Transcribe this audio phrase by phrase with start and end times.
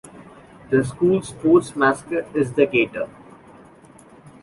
[0.71, 3.07] The school sports mascot is the Gator.